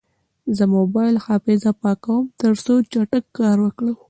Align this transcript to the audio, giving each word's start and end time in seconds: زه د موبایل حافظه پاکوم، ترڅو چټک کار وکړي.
زه 0.57 0.63
د 0.69 0.71
موبایل 0.75 1.15
حافظه 1.25 1.71
پاکوم، 1.81 2.23
ترڅو 2.41 2.73
چټک 2.91 3.23
کار 3.39 3.57
وکړي. 3.65 3.93